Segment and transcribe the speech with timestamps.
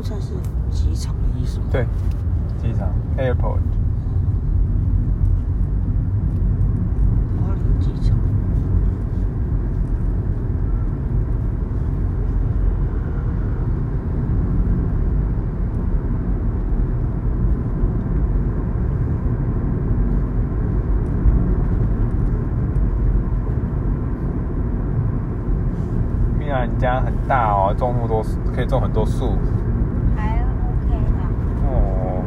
[0.00, 0.32] 木栅是
[0.70, 1.66] 机场的意思吗？
[1.70, 1.86] 对，
[2.62, 2.88] 机场
[3.18, 3.60] airport。
[7.38, 8.16] 花莲机场。
[26.38, 28.24] 米娅，你家很大哦，种那么多，
[28.56, 29.36] 可以种很多树
[30.16, 31.28] 还 OK 啦，
[31.66, 32.24] 哦。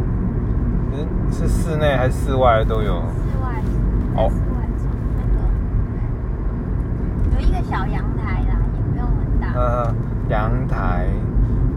[1.34, 3.02] 是是室内还是室外都有？
[3.02, 3.60] 室外
[4.16, 4.86] 哦室外种
[5.18, 5.22] 那
[7.36, 9.52] 个，有一个小阳台啦，也不用很大。
[9.60, 9.94] 呃，
[10.30, 11.08] 阳台，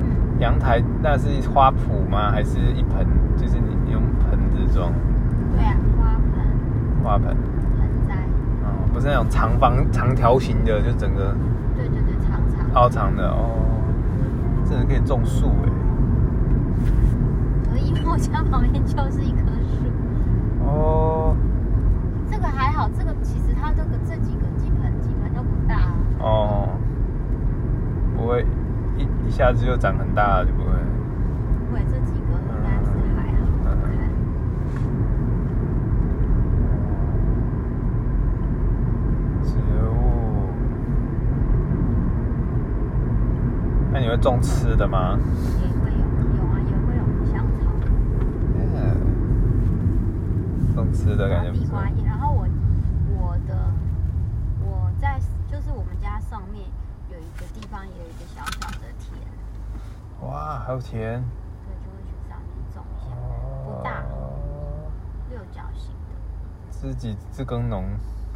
[0.01, 2.31] 嗯，阳台那是花圃吗？
[2.31, 3.07] 还是一盆？
[3.37, 4.93] 就是你用盆子装
[5.55, 6.45] 对啊，花盆、
[7.03, 7.27] 花盆？
[7.27, 7.37] 盆
[8.07, 8.15] 栽，
[8.63, 11.35] 哦，不是那种长方长条形的，就整个
[11.75, 13.57] 对对对，长长的凹长的哦。
[14.69, 15.71] 真的可以种树哎。
[17.71, 19.46] 可以，因为我家旁边就是一棵树。
[20.67, 21.37] 哦
[22.31, 25.95] 这个还好，这个其实它这个这几个基盆基盆都不大啊。
[26.19, 26.69] 哦，
[28.17, 28.45] 不会
[28.97, 30.71] 一一下子就长很大了，就不会。
[31.69, 33.41] 不会，这几个应该是还好。
[39.43, 39.55] 植
[39.89, 39.93] 物。
[43.93, 45.19] 那你会种吃的吗？
[45.61, 45.99] 也会有，
[46.37, 47.65] 有啊，也会有香草。
[50.77, 51.51] 嗯，种吃的感觉
[52.05, 52.49] 然后我
[53.11, 53.71] 我的
[54.61, 56.65] 我在就是我们家上面
[57.11, 59.15] 有一个地方也有一个小小的田，
[60.27, 61.23] 哇，还有田。
[61.67, 63.11] 对，就会去上面种一下，
[63.65, 64.91] 不大，哦
[65.31, 65.97] 六角形的。
[66.71, 67.85] 自己自耕农，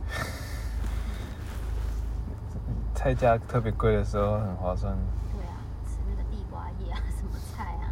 [2.95, 4.95] 菜价特别贵的时候很划算。
[5.33, 7.89] 对啊，吃那个地瓜叶啊，什么菜啊，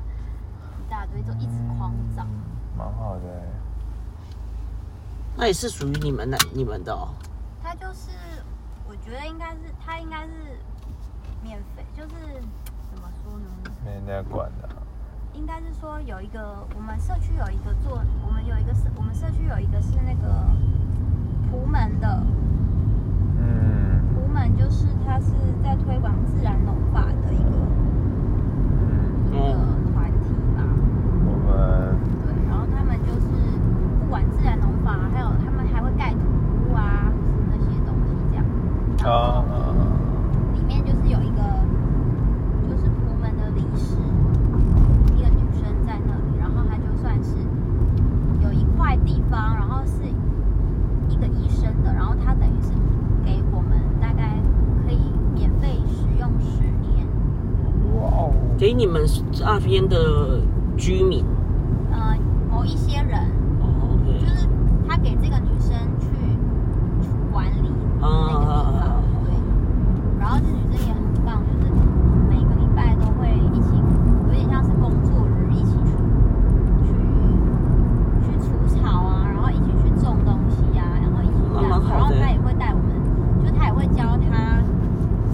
[0.79, 2.27] 一大堆都一直狂长。
[2.27, 2.31] 嗯
[2.79, 3.58] 蛮好的欸。
[5.41, 7.15] 那也是属于你们的，你们的哦。
[7.63, 8.11] 它就是，
[8.89, 10.33] 我觉得应该是它应该是
[11.45, 12.09] 免费，就是
[12.91, 13.47] 怎么说呢？
[13.85, 14.69] 没人在管的。
[15.35, 20.45] 应该是说有一个，我们社区有一个做，我们有一个社，我们社区有一个是那个
[21.53, 22.21] 蒲门的，
[23.39, 25.31] 嗯蒲门就是它是
[25.63, 27.55] 在推广自然农法的一个
[28.75, 29.55] 嗯，一个
[29.95, 30.67] 团体吧。
[31.31, 31.97] 我们
[32.27, 33.29] 对，然后他们就是
[34.01, 36.19] 不管自然农法，还有他们还会盖土
[36.67, 37.13] 屋啊，
[37.49, 38.45] 那些东西这样。
[38.99, 39.55] 然啊后
[40.55, 41.43] 里面就是有一个，
[42.69, 43.97] 就是蒲门的理事，
[45.15, 47.37] 一个女生在那里，然后她就算是
[48.43, 50.03] 有一块地方，然后是
[51.09, 52.71] 一个医生的，然后他等于是
[53.25, 54.39] 给我们大概
[54.85, 57.07] 可以免费使用十年，
[58.01, 59.03] 哇哦，给你们
[59.41, 60.41] 那边的
[60.77, 61.25] 居民。
[61.91, 62.17] 呃，
[62.49, 63.19] 某一些人。
[63.61, 64.21] 哦，OK。
[64.21, 64.47] 就是
[64.87, 66.07] 他给这个女生去
[67.03, 67.69] 去管理
[68.01, 69.35] 那个地方，对。
[70.21, 71.73] 然后这女生也很棒，就是
[72.29, 73.75] 每个礼拜都会一起，
[74.29, 75.91] 有点像是工作日，一起去
[76.87, 76.95] 去
[78.23, 78.47] 去除
[78.79, 82.95] 草啊，然后一起去种东西呀、然后一起这样子，蛮好的然后他也会带我们，
[83.45, 84.63] 就他也会教他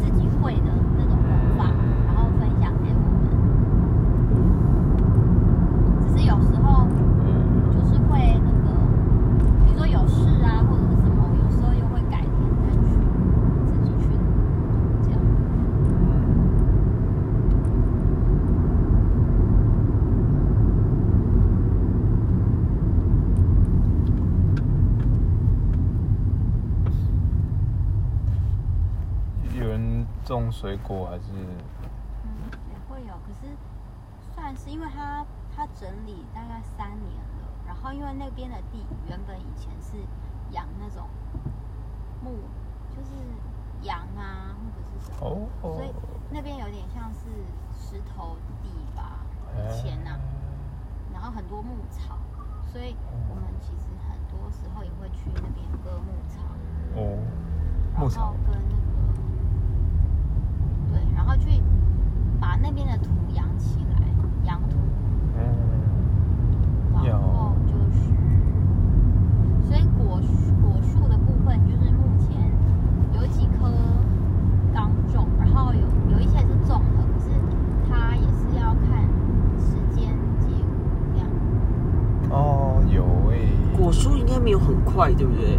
[0.01, 1.13] 自己会的那种
[1.59, 1.71] 方法，
[2.07, 3.05] 然后分享给我们。
[6.01, 6.87] 只是有时候。
[7.27, 7.29] 嗯，
[7.73, 8.13] 就是会
[8.45, 8.69] 那个，
[9.65, 12.29] 比如说有事啊，或者是什么，有时候又会改天
[12.61, 12.87] 再去，
[13.67, 14.03] 自己去
[15.03, 15.19] 这样。
[29.61, 31.33] 有人种水果还是？
[32.25, 32.31] 嗯，
[32.71, 33.55] 也会有，可是
[34.35, 35.25] 算是因为它
[35.55, 39.97] 它整理大概三年了，然后因为那边的地原本以前是
[40.53, 41.07] 养那种
[42.23, 42.31] 牧，
[42.91, 43.11] 就是
[43.83, 45.49] 羊啊或者是什么，哦。
[45.63, 45.93] 哦所以
[46.31, 47.29] 那边有点像是
[47.73, 49.21] 石头地吧，
[49.55, 50.19] 以前呐、
[51.13, 52.19] 然后很多牧草，
[52.67, 52.97] 所以
[53.29, 56.43] 我们其实很多时候也会去那边割牧草，
[56.97, 57.19] 哦，
[57.93, 58.35] 然后牧草。
[58.47, 58.94] 跟那个对，
[61.27, 61.49] 然后去
[62.39, 64.03] 把那边的土养起来，
[64.45, 64.77] 养土，
[65.39, 65.43] 嗯，
[67.03, 68.01] 然后就是，
[69.67, 72.37] 所以果树果树的部分就是目前
[73.15, 73.73] 有几棵
[74.75, 75.81] 刚种，然后有
[76.13, 77.31] 有一些是种了，可是
[77.89, 79.09] 它也是要看
[79.59, 80.61] 时间结果
[81.15, 81.27] 这样。
[82.31, 83.49] 哦，有诶。
[83.79, 85.47] 果树应该没有很快，对不对？
[85.47, 85.59] 对。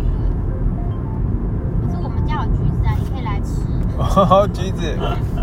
[1.82, 3.66] 可是我们家有橘子啊，你可以来吃。
[3.98, 4.94] 哦，橘子，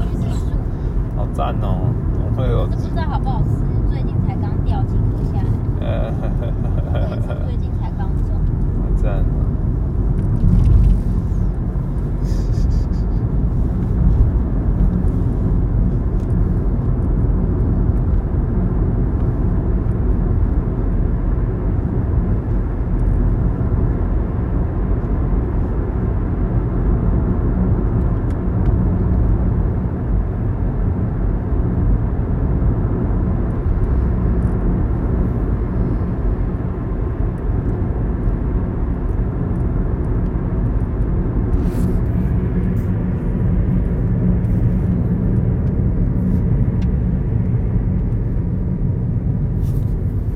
[1.34, 1.94] 赞哦！
[2.14, 3.49] 我会有这不知道好不好吃，
[3.88, 5.49] 最近才刚掉几颗下来，
[5.81, 6.12] 呃，
[6.93, 8.37] 这也是最近才刚种。
[8.79, 9.25] 好赞哦。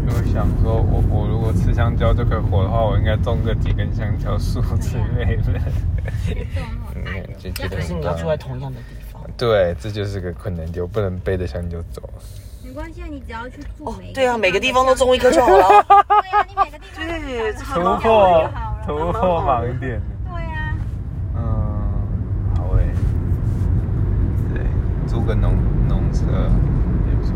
[0.08, 5.44] 如果想说我我如果吃香蕉就可以活的话，我应该种个几根香蕉树之类的。
[7.42, 9.22] 种那可是你要住在同样的地方。
[9.38, 12.02] 对，这就是个困难点，我不能背着香蕉走。
[12.62, 15.64] 没关系，啊，你只要去住每一个对啊，每个地方都种一棵就好了。
[15.88, 18.50] 对啊，你每个地方对都突种破。
[18.86, 20.02] 突破盲点。
[20.28, 20.76] 对啊，
[21.34, 21.40] 嗯，
[22.58, 22.84] 好诶。
[24.52, 24.60] 对，
[25.06, 25.54] 租个农
[25.88, 26.20] 农车
[27.08, 27.32] 也不错。